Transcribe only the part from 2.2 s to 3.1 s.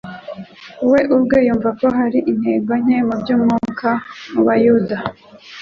intege nke